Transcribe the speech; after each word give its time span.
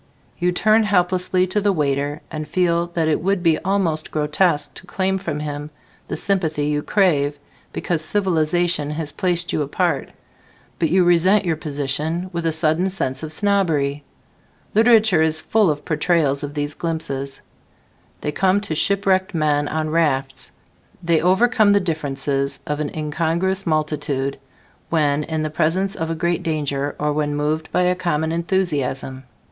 You 0.39 0.51
turn 0.51 0.81
helplessly 0.81 1.45
to 1.45 1.61
the 1.61 1.71
waiter 1.71 2.23
and 2.31 2.47
feel 2.47 2.87
that 2.95 3.07
it 3.07 3.21
would 3.21 3.43
be 3.43 3.59
almost 3.59 4.09
grotesque 4.09 4.73
to 4.73 4.87
claim 4.87 5.19
from 5.19 5.41
him 5.41 5.69
the 6.07 6.17
sympathy 6.17 6.65
you 6.65 6.81
crave 6.81 7.37
because 7.71 8.03
civilization 8.03 8.89
has 8.89 9.11
placed 9.11 9.53
you 9.53 9.61
apart, 9.61 10.09
but 10.79 10.89
you 10.89 11.03
resent 11.03 11.45
your 11.45 11.55
position 11.55 12.31
with 12.33 12.47
a 12.47 12.51
sudden 12.51 12.89
sense 12.89 13.21
of 13.21 13.31
snobbery. 13.31 14.03
Literature 14.73 15.21
is 15.21 15.39
full 15.39 15.69
of 15.69 15.85
portrayals 15.85 16.41
of 16.43 16.55
these 16.55 16.73
glimpses: 16.73 17.41
they 18.21 18.31
come 18.31 18.59
to 18.61 18.73
shipwrecked 18.73 19.35
men 19.35 19.67
on 19.67 19.91
rafts; 19.91 20.49
they 21.03 21.21
overcome 21.21 21.73
the 21.73 21.79
differences 21.79 22.59
of 22.65 22.79
an 22.79 22.89
incongruous 22.95 23.67
multitude 23.67 24.39
when 24.89 25.23
in 25.25 25.43
the 25.43 25.51
presence 25.51 25.95
of 25.95 26.09
a 26.09 26.15
great 26.15 26.41
danger 26.41 26.95
or 26.97 27.13
when 27.13 27.35
moved 27.35 27.71
by 27.71 27.83
a 27.83 27.93
common 27.93 28.31
enthusiasm. 28.31 29.25